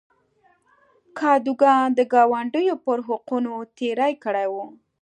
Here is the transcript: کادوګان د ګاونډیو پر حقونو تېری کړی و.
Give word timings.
کادوګان 1.17 1.87
د 1.95 1.99
ګاونډیو 2.13 2.75
پر 2.85 2.97
حقونو 3.07 3.53
تېری 3.77 4.13
کړی 4.23 4.47
و. 4.53 4.55